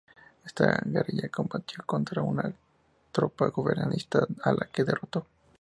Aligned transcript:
Esta 0.43 0.81
guerrilla 0.83 1.29
combatió 1.29 1.83
contra 1.85 2.23
una 2.23 2.51
tropa 3.11 3.49
gobiernista 3.49 4.25
a 4.41 4.51
la 4.51 4.65
que 4.65 4.83
derrotó. 4.83 5.27